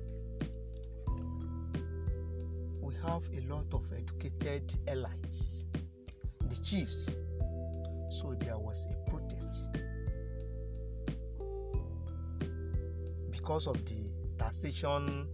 [2.80, 5.66] we have a lot of educated elites,
[6.48, 7.16] the chiefs.
[8.10, 9.70] So there was a protest
[13.50, 15.26] because of the taxation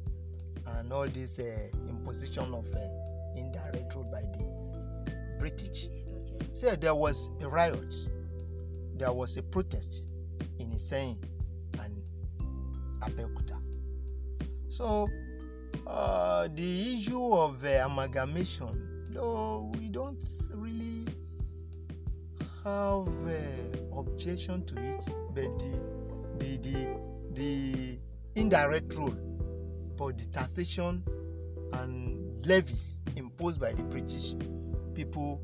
[0.69, 2.79] and all this uh, imposition of uh,
[3.37, 5.89] indirect rule by the British.
[5.89, 6.49] Okay.
[6.55, 7.95] So there was a riot,
[8.97, 10.07] there was a protest
[10.59, 11.19] in Iseyin
[11.79, 12.03] and
[13.03, 13.61] Abeokuta.
[14.71, 15.11] So
[15.87, 20.25] uh, the issue of uh, amalgamation, though we don't
[20.55, 21.05] really
[22.65, 25.83] have uh, objection to it, but the
[26.39, 26.97] the the
[27.35, 28.06] the
[28.37, 29.17] indirect rule,
[29.97, 31.03] but the taxation
[31.73, 34.35] and levies imposed by the British
[34.95, 35.41] people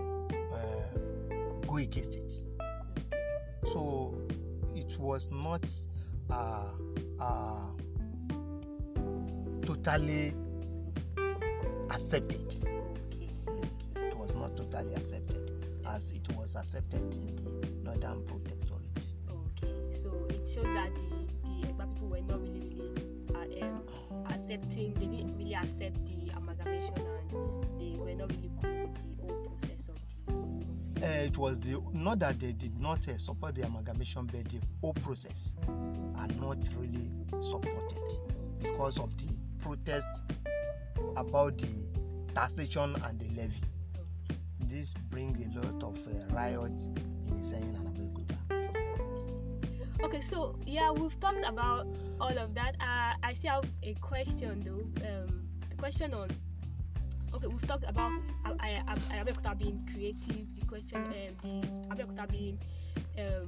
[0.52, 0.98] uh,
[1.66, 2.30] go against it.
[3.68, 4.14] So
[4.76, 5.70] it was not
[6.30, 6.68] uh,
[7.18, 7.66] uh,
[9.64, 10.34] totally
[11.90, 12.54] accepted.
[13.96, 15.50] It was not totally accepted
[15.88, 19.14] as it was accepted in the Northern Protectorate.
[19.30, 19.74] Okay.
[19.92, 21.11] So it shows that the
[24.52, 24.94] accepting.
[24.94, 26.94] They didn't really accept the amalgamation,
[27.30, 31.06] and they were not really cool with the whole process of the.
[31.06, 34.60] Uh, it was the not that they did not uh, support the amalgamation, but the
[34.80, 35.54] whole process
[36.16, 37.10] are not really
[37.40, 38.12] supported
[38.60, 39.28] because of the
[39.60, 40.22] protests
[41.16, 41.88] about the
[42.34, 43.60] taxation and the levy.
[44.60, 48.36] This bring a lot of uh, riots in Iseyin and Abeokuta.
[50.04, 51.86] Okay, so yeah, we've talked about
[52.22, 52.76] all of that.
[52.80, 55.06] Uh, I still have a question though.
[55.06, 56.30] Um, the question on.
[57.34, 58.12] Okay, we've talked about
[58.44, 60.46] Abeokuta being creative.
[60.58, 61.02] The question,
[61.44, 62.58] um, Abeokuta being
[63.18, 63.46] um,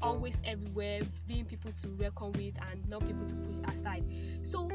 [0.00, 4.04] always everywhere, being people to reckon with and not people to put aside.
[4.42, 4.68] So,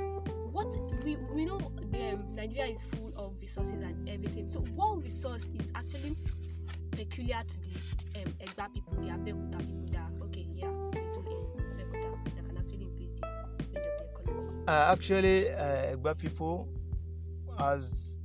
[0.52, 0.68] what
[1.04, 1.58] we we know
[1.92, 4.48] the, um, Nigeria is full of resources and everything.
[4.48, 6.16] So, what resource is actually
[6.92, 9.95] peculiar to the um, Egba people, the Abeokuta people
[14.68, 16.68] Uh, actually, uh, people,
[17.60, 18.18] as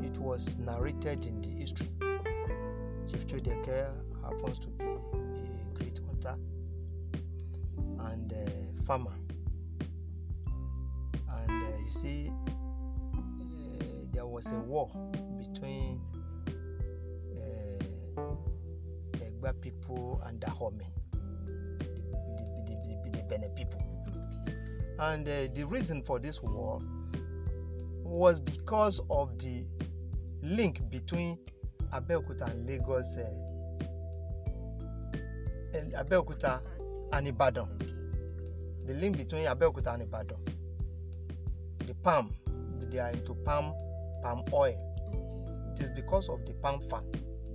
[0.00, 1.88] it was narrated in the history,
[3.10, 3.90] Chief Sodeke
[4.22, 6.36] happens to be a great hunter
[8.12, 8.36] and uh,
[8.84, 9.10] farmer.
[10.46, 14.88] And uh, you see, uh, there was a war
[15.36, 16.00] between
[17.36, 18.22] uh,
[19.18, 20.86] Egba people and Dahomey,
[24.98, 26.80] And uh, the reason for this war
[28.02, 29.66] was because of the
[30.42, 31.38] link between
[31.92, 33.24] Abeokuta and Lagos, uh,
[35.74, 36.60] and Abeokuta
[37.12, 37.68] and Ibadan.
[38.86, 40.38] The link between Abeokuta and Ibadan.
[41.86, 42.34] The palm,
[42.90, 43.74] they are into palm,
[44.22, 44.82] palm oil.
[45.72, 47.04] It is because of the palm farm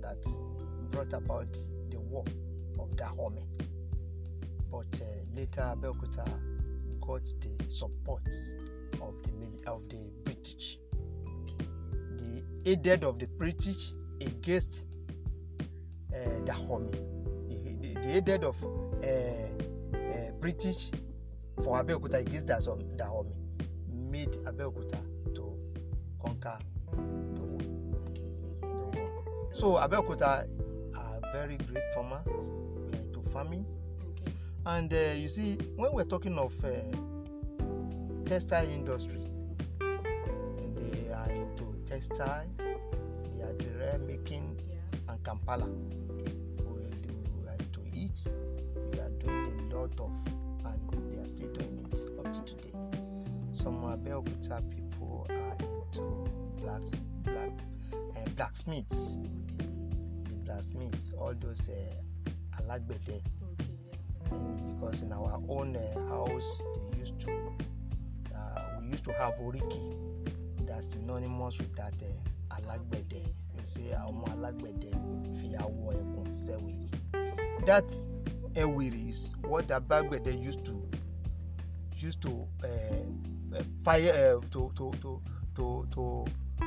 [0.00, 0.24] that
[0.90, 1.52] brought about
[1.90, 2.24] the war
[2.78, 3.46] of Dahomey.
[4.70, 6.28] But uh, later, Abeokuta
[7.02, 8.26] got the support
[9.02, 10.78] of the of the British.
[12.16, 14.86] The aided of the British against
[16.14, 16.92] uh, Dahomey.
[17.48, 20.90] The, the, aided of uh, uh, British
[21.62, 23.34] for Abeokuta against Dahom- Dahomey
[23.88, 24.98] made Abeokuta
[25.34, 25.56] to
[26.24, 26.58] conquer
[26.92, 27.00] the
[27.42, 27.58] war.
[28.60, 29.50] The war.
[29.52, 30.46] So Abeokuta
[30.96, 32.26] are very great farmers.
[32.26, 33.66] We are into farming.
[34.64, 36.68] And uh, you see, when we're talking of uh,
[38.26, 39.20] textile industry,
[39.80, 45.12] they are into textile, they are the making Yeah.
[45.12, 45.66] and Kampala.
[45.68, 46.24] We,
[47.40, 48.34] we are into it.
[48.92, 50.12] We are doing a lot of,
[50.64, 52.72] and they are still doing it up to today.
[53.52, 56.30] Some Abeokuta people are into
[56.62, 56.94] blacks,
[57.24, 57.50] black,
[57.92, 59.18] uh, blacksmiths.
[60.28, 63.22] The blacksmiths, all those uh, alagbede
[64.32, 67.30] Uh, because in our own uh, house they used to
[68.36, 69.94] uh, we used to have oriki
[70.66, 73.22] that's synonymous with that uh, alagbede
[73.58, 74.90] you say ọmọ alagbede
[75.38, 76.86] fi awọ ẹkùn sẹwìrì
[77.66, 77.88] that
[78.54, 80.72] ewiri is what abagbede used to
[82.06, 82.30] used to
[82.64, 85.20] uh, uh, fire uh, to to to
[85.56, 86.24] to to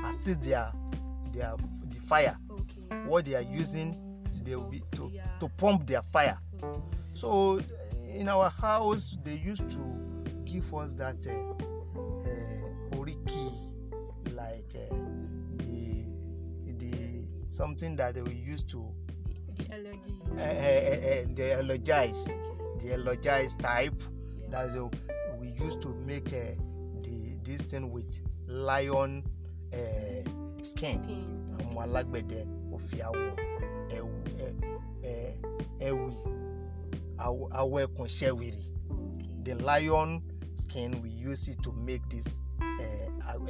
[0.09, 0.71] assist their
[1.33, 1.55] their
[1.91, 2.35] the fire.
[2.51, 2.81] Okay.
[3.07, 3.95] what they are using
[4.43, 6.37] they will be to to pump their fire.
[6.63, 6.79] Okay.
[7.15, 7.61] So
[8.13, 9.95] in our house they used to
[10.45, 11.31] give us that uh,
[11.99, 13.51] uh, oriki
[14.35, 14.95] like uh,
[15.57, 16.03] the
[16.77, 16.93] the
[17.49, 18.85] something that we used to
[19.57, 22.35] The, uh, uh, uh, the elogize
[22.79, 23.99] the elogize type
[24.49, 24.67] that
[25.39, 26.57] we used to make the
[27.43, 29.23] this thing with lion
[30.61, 30.99] skin.
[31.05, 31.45] Pain.
[31.75, 32.41] àwọn alágbẹ̀dẹ
[32.73, 33.23] ó fi awọ
[33.97, 34.11] ẹwù
[34.45, 34.47] ẹ
[35.03, 35.15] ẹ
[35.87, 36.34] ẹwì
[37.27, 38.63] awọ awọ ẹkùn ṣẹwìrì
[39.45, 40.09] the lion
[40.55, 43.49] skin we use it to make this uh, uh,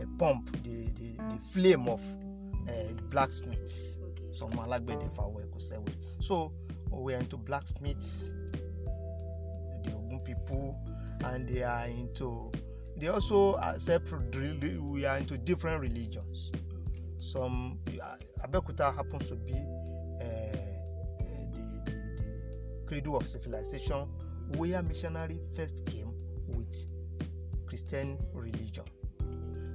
[0.00, 2.00] uh, pump the, the the flame of
[2.68, 3.98] uh, blacksmiths.
[4.38, 6.52] Some alágbẹ̀dẹ fa awọ ẹkùn ṣẹwìrì so
[7.04, 8.34] we are into blacksmiths
[9.84, 10.76] the ogun people
[11.24, 12.50] and they are into
[12.98, 14.10] they also accept
[14.92, 16.52] we are into different religions.
[17.18, 19.54] Some uh, Abeokuta happens to be
[22.86, 24.08] cradle of civilization
[24.56, 26.12] where missionary first came
[26.48, 26.86] with
[27.66, 28.84] Christian religion.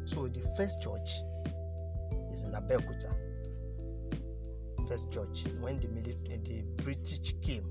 [0.05, 1.09] So the first church
[2.31, 3.13] is in Abeokuta.
[4.87, 7.65] First church when the uh, the British came,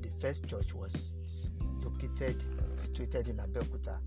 [0.00, 1.14] the first church was
[1.82, 2.44] located
[2.74, 3.98] situated in Abeokuta.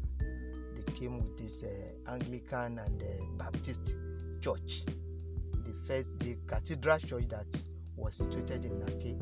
[0.76, 3.06] They came with this uh, Anglican and uh,
[3.38, 3.98] Baptist
[4.42, 4.84] church.
[5.66, 7.64] The first, the cathedral church that
[7.96, 9.18] was situated in Ake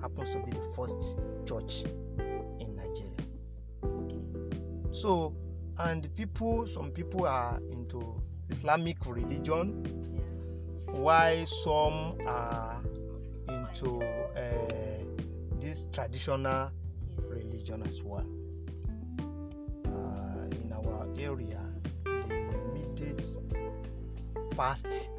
[0.00, 1.84] happens to be the first church
[2.60, 3.10] in Nigeria.
[4.92, 5.34] So,
[5.78, 9.84] and people, some people are into Islamic religion,
[10.86, 12.80] why some are
[13.48, 15.04] into uh,
[15.60, 16.70] this traditional
[17.28, 18.24] religion as well.
[19.86, 21.60] Uh, in our area,
[22.04, 23.36] the immediate
[24.56, 25.10] past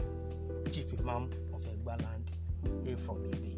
[0.71, 2.31] chief imam of Egbaland
[2.85, 3.54] hail from Igbein,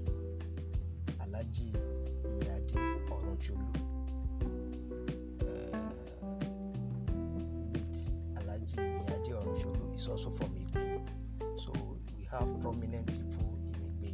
[3.37, 3.53] Uh,
[7.73, 10.81] late Alhaji Iyade Ọ̀rúnṣolú is also from Igbe.
[11.63, 11.71] So
[12.17, 14.09] we have prominent people in Igbe.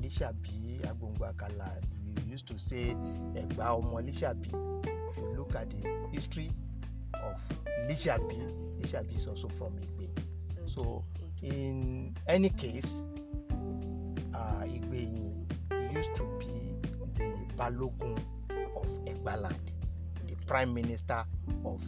[0.00, 1.68] Lishabi Agbongbo Akala,
[2.04, 2.94] we used to say
[3.34, 4.48] Ẹ̀gbá ọmọ Lishabi.
[5.08, 5.82] If you look at the
[6.12, 6.50] history
[7.14, 7.36] of
[7.88, 8.38] Lishabi,
[8.80, 10.06] Lishabi is also from Igbe.
[10.66, 11.04] So
[11.42, 13.04] in any case,
[14.34, 14.64] uh,
[15.96, 16.76] used to be
[17.14, 18.15] the Balogun
[19.26, 19.74] Egbaland,
[20.28, 21.24] the prime minister
[21.64, 21.84] of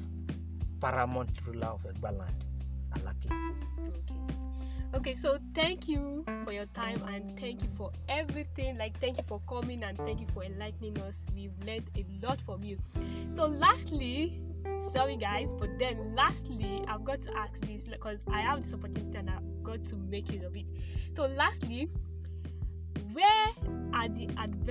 [0.80, 2.47] paramount ruler of Egbaland,
[2.95, 3.30] Alake.
[3.89, 4.14] Okay.
[4.95, 8.78] Okay, so thank you for your time and thank you for everything.
[8.78, 11.24] Like, thank you for coming and thank you for enlightening us.
[11.34, 12.78] We've learned a lot from you.
[13.30, 14.41] So, lastly,
[14.93, 19.16] sorry guys, but then lastly, I've got to ask this because I have this opportunity
[19.18, 20.66] and I've got to make use of it.
[21.12, 21.91] So, lastly,
[23.12, 23.49] where
[23.93, 24.28] are the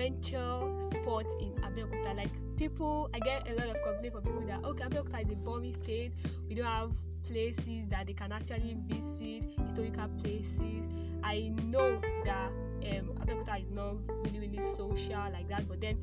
[0.07, 2.15] adventure spots in Abeokuta?
[2.15, 5.35] Like people, I get a lot of complaint from people that okay, Abeokuta is a
[5.35, 6.13] boring state.
[6.47, 6.91] We don't have
[7.23, 10.83] places that they can actually visit, historical places.
[11.23, 15.99] I know that um, Abeokuta is not really really social like that, but then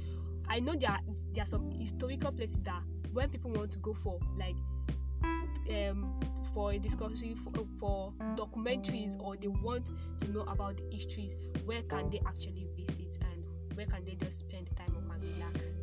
[0.48, 1.00] I know there are,
[1.32, 2.82] there are some historical places that
[3.12, 4.56] when people want to go for like
[5.70, 6.20] um
[6.52, 9.88] for a discussion for, for documentaries or they want
[10.20, 11.34] to know about the histories
[11.64, 13.03] where can they actually visit
[13.74, 15.74] where can they just spend time off and relax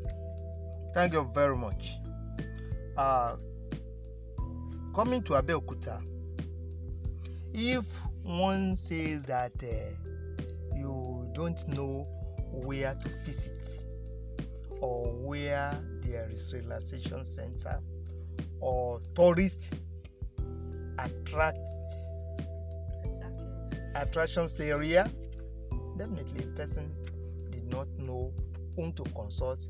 [0.93, 1.93] Thank you very much.
[2.97, 3.37] Uh,
[4.93, 6.03] coming to Abeokuta,
[7.53, 7.85] if
[8.23, 12.05] one says that uh, you don't know
[12.51, 13.87] where to visit
[14.81, 17.79] or where there is relaxation center
[18.59, 19.73] or tourist
[20.99, 21.57] attract
[23.95, 25.09] attractions area,
[25.97, 26.93] definitely person
[27.71, 28.33] not know
[28.75, 29.67] whom to consult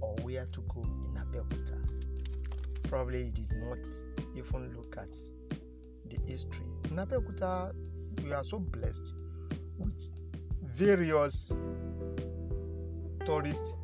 [0.00, 1.78] or where to go in Abeokuta.
[2.88, 3.78] Probably he did not
[4.34, 5.14] even look at
[6.08, 6.66] the history.
[6.84, 7.72] In Abeokuta,
[8.22, 9.14] we are so blessed
[9.78, 10.10] with
[10.64, 11.54] various
[13.24, 13.76] tourist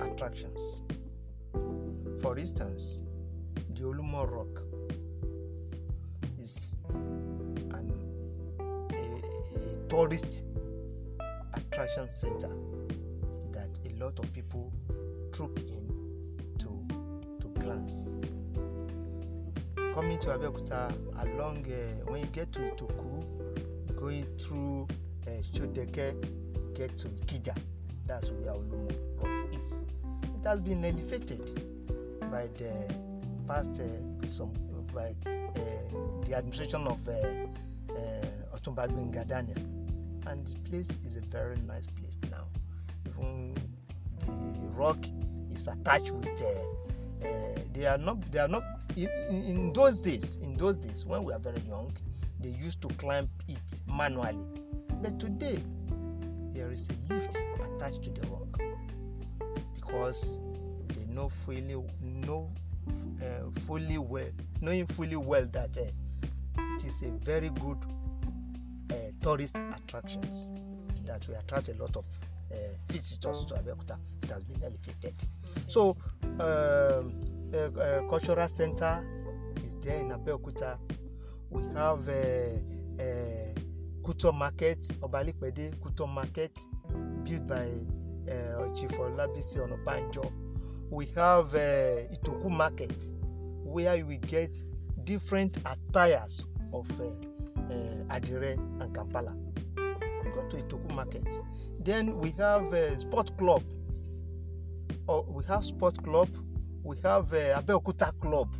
[0.00, 0.82] attractions.
[2.20, 3.02] For instance,
[3.70, 4.62] the Olumo Rock
[6.40, 6.76] is
[7.72, 7.92] an
[8.60, 9.04] a,
[9.58, 10.44] a tourist
[11.72, 12.50] attraction center
[13.50, 14.70] that a lot of people
[15.32, 15.88] troop in
[16.58, 16.68] to
[17.40, 18.14] to glance.
[19.94, 20.92] Coming to Abeokuta
[21.22, 23.24] along uh, when you get to Itoku,
[23.96, 24.86] going through
[25.26, 26.12] uh, Sodeke,
[26.74, 27.56] get to Kija.
[28.06, 29.86] That's where Olumo is.
[30.24, 31.58] It has been elevated
[32.30, 32.94] by the
[33.48, 34.52] past uh, some
[34.92, 35.30] by uh,
[36.26, 38.86] the administration of uh, uh, Otumba
[39.26, 39.56] Daniel,
[40.26, 42.46] and the place is a very nice place now.
[43.06, 43.54] Even
[44.20, 44.98] the rock
[45.50, 46.42] is attached with.
[46.42, 48.20] Uh, uh, they are not.
[48.32, 48.62] They are not.
[48.96, 51.92] In, in those days, in those days when we are very young,
[52.40, 54.44] they used to climb it manually.
[55.02, 55.58] But today,
[56.52, 58.60] there is a lift attached to the rock
[59.74, 60.38] because
[60.88, 62.50] they know fully know
[63.22, 64.26] uh, fully well,
[64.60, 67.78] knowing fully well that uh, it is a very good
[69.22, 70.50] tourist attractions
[71.06, 72.04] that will attract a lot of
[72.52, 72.54] uh,
[72.88, 73.96] visitors to Abeokuta.
[74.22, 75.14] It has been elevated.
[75.68, 77.14] So, um,
[77.54, 79.04] a, a cultural center
[79.64, 80.78] is there in Abeokuta.
[81.50, 82.60] We have a,
[82.98, 83.54] a
[84.02, 86.58] Kuto Market, Obalikpede Kuto Market,
[87.24, 87.68] built by
[88.30, 90.32] uh, Chief Olabisi Onabanjo.
[90.90, 93.04] We have uh, Itoku Market,
[93.64, 94.62] where we get
[95.04, 97.04] different attires of uh,
[97.70, 99.34] uh, Adire and Kampala.
[99.76, 101.34] We go to Itoku Market.
[101.80, 103.62] Then we have a sport club.
[105.08, 106.28] Oh, we have sport club.
[106.84, 108.54] We have uh, Abeokuta Club.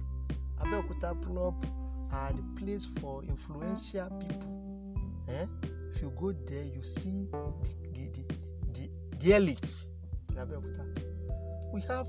[0.60, 1.64] Abeokuta Club
[2.12, 4.94] are the place for influential people.
[5.28, 5.46] Eh?
[5.94, 8.34] If you go there, you see the the the,
[8.72, 9.88] the, the elites
[10.30, 10.84] in Abeokuta.
[11.72, 12.06] We have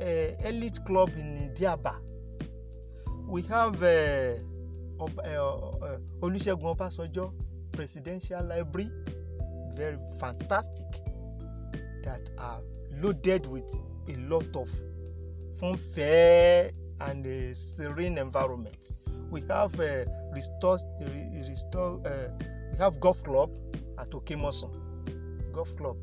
[0.00, 1.94] uh, elite club in Diaba.
[3.26, 4.34] We have uh,
[4.98, 7.32] Uh, uh, Olusegun Obasanjo
[7.72, 8.90] Presidential Library,
[9.74, 10.86] very fantastic,
[12.02, 12.62] that are
[13.02, 13.68] loaded with
[14.08, 14.68] a lot of
[15.60, 18.94] funfair and a serene environment.
[19.30, 22.30] We have uh, restore, re- restore uh,
[22.72, 23.50] we have golf club
[23.98, 24.72] at Okemoson,
[25.52, 25.96] golf club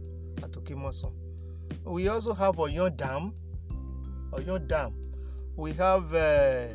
[0.43, 1.13] at Okemoson.
[1.83, 3.33] We also have Oyon Dam,
[4.33, 4.93] Oyon Dam.
[5.55, 6.65] We have uh,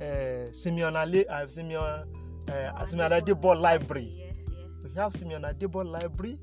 [0.00, 2.04] uh, Simeon Ale, uh, Simeon,
[2.48, 4.12] uh, Simeon Adebo Library.
[4.16, 6.38] yes yes We have Simeon Adebo Library,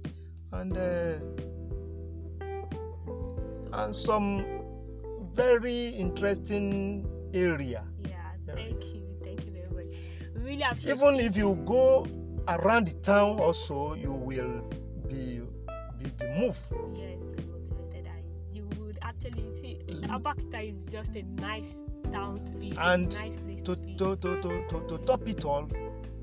[0.53, 1.17] and uh,
[3.73, 4.45] and some
[5.33, 7.83] very interesting area.
[8.03, 9.95] yeah, thank you, thank you very much.
[10.35, 10.95] We Really appreciate.
[10.97, 12.07] Even if you go
[12.47, 14.61] around the town, also you will
[15.07, 15.41] be
[15.99, 16.61] be, be moved.
[16.95, 18.07] Yes, be motivated.
[18.07, 19.77] And you would actually see
[20.07, 23.95] Abakta is just a nice town to be, And a nice place To to be.
[23.97, 25.67] to, to, to, to, to top it all,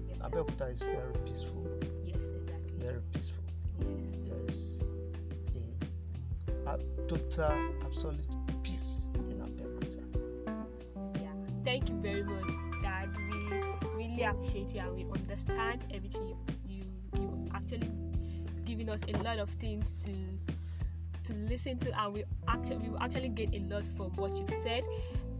[0.08, 1.66] yes, Abeokuta is very peaceful.
[2.04, 2.78] yes, exactly.
[2.78, 3.44] Very peaceful.
[3.78, 3.84] Yes.
[4.26, 4.80] There is
[6.66, 6.78] a, a
[7.08, 8.26] total, absolute
[8.62, 10.02] peace in Abeokuta.
[11.20, 11.32] Yeah.
[11.64, 13.08] Thank you very much, Dad.
[13.96, 16.84] We really appreciate you and we understand everything you you,
[17.18, 17.90] you actually
[18.64, 20.12] giving us a lot of things to
[21.24, 24.50] to listen to and we actually we will actually get a lot from what you've
[24.62, 24.82] said.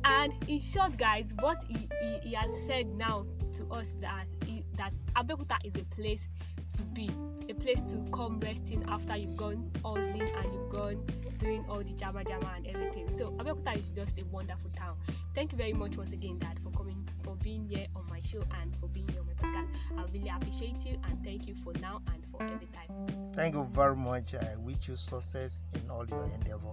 [0.05, 4.65] And in short, guys, what he, he, he has said now to us that he,
[4.77, 6.29] that Abeokuta is a place
[6.77, 7.11] to be,
[7.49, 11.05] a place to come resting after you've gone hustling and you've gone
[11.39, 13.11] doing all the jama jama and everything.
[13.11, 14.97] So Abeokuta is just a wonderful town.
[15.35, 18.43] Thank you very much once again, Dad, for coming, for being here on my show
[18.61, 19.69] and for being here on my podcast.
[19.99, 23.31] I really appreciate you and thank you for now and for every time.
[23.33, 24.35] Thank you very much.
[24.35, 26.73] I wish you success in all your endeavor.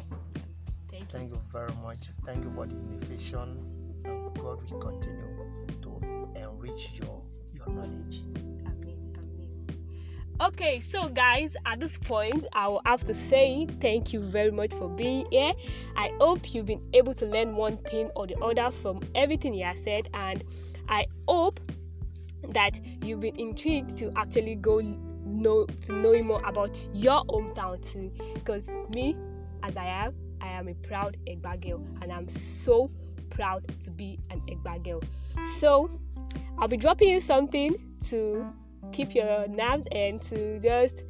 [1.09, 1.19] Thank you.
[1.19, 2.09] Thank you very much.
[2.25, 3.57] Thank you for the invitation,
[4.05, 5.35] and God will continue
[5.81, 5.99] to
[6.35, 7.23] enrich your
[7.53, 8.21] your knowledge.
[8.65, 9.77] Amen, amen.
[10.39, 14.73] Okay, so guys, at this point, I will have to say thank you very much
[14.73, 15.53] for being here.
[15.95, 19.61] I hope you've been able to learn one thing or the other from everything he
[19.61, 20.43] has said, and
[20.87, 21.59] I hope
[22.49, 24.81] that you've been intrigued to actually go
[25.25, 28.11] know to know more about your hometown too.
[28.33, 29.15] Because me,
[29.63, 32.91] as I am, I am a proud Egba girl, and I'm so
[33.29, 35.01] proud to be an Egba girl.
[35.45, 35.89] So
[36.57, 37.75] I'll be dropping you something
[38.05, 38.45] to
[38.91, 41.03] keep your nerves and to just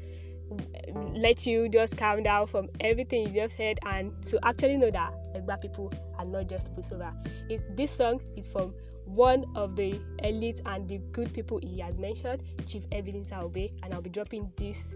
[1.13, 5.13] let you just calm down from everything you just heard and to actually know that
[5.35, 7.13] Egba people are not just pushover.
[7.49, 8.73] It, this song is from
[9.05, 13.93] one of the elite and the good people he has mentioned, Chief Ebenezer Obey, and
[13.93, 14.93] I'll be dropping this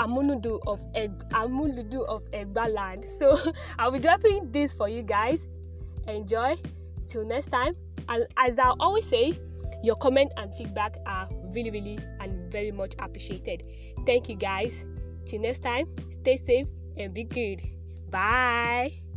[0.00, 3.04] Amunudu of Eg Amunudu of Egba land.
[3.18, 3.36] So
[3.78, 5.46] I'll be dropping this for you guys.
[6.08, 6.56] Enjoy.
[7.06, 7.76] Till next time.
[8.08, 9.38] And as I always say,
[9.82, 13.62] your comment and feedback are really, really and very much appreciated.
[14.06, 14.84] Thank you guys.
[15.26, 17.62] Till next time, stay safe and be good.
[18.10, 19.09] Bye.